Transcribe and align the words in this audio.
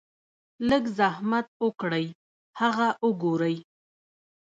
لږ 0.69 0.83
زحمت 0.97 1.47
اوکړئ 1.63 2.05
هغه 2.59 2.87
اوګورئ- 3.03 3.55